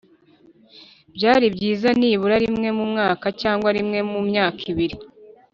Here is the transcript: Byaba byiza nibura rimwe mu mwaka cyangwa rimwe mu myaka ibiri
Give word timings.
Byaba 1.15 1.45
byiza 1.55 1.89
nibura 1.99 2.35
rimwe 2.43 2.67
mu 2.77 2.85
mwaka 2.91 3.25
cyangwa 3.41 3.69
rimwe 3.77 3.99
mu 4.11 4.19
myaka 4.29 4.61
ibiri 4.71 4.95